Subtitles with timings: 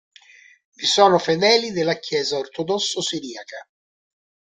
[0.77, 3.67] Vi sono fedeli della Chiesa ortodossa siriaca.